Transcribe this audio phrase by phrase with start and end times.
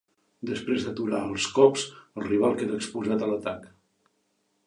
[0.51, 1.83] Després d'aturar els cops,
[2.21, 3.71] El rival queda exposat a l'atac.